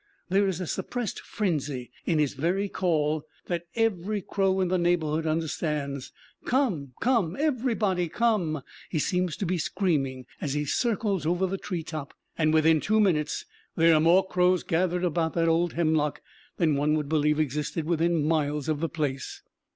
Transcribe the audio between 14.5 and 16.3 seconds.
gathered about that old hemlock